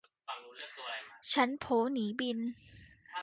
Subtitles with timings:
[1.33, 2.39] ฉันโผ หนี บิน